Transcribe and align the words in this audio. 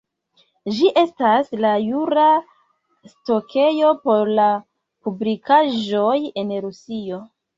Ĝi 0.75 0.87
estas 1.01 1.51
la 1.65 1.73
jura 1.87 2.23
stokejo 3.11 3.91
por 4.07 4.33
la 4.39 4.47
publikaĵoj 5.09 6.17
en 6.45 6.57
Rusio. 6.67 7.23